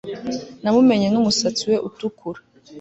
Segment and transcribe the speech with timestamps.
[0.61, 2.39] Namumenye numusatsi we utukura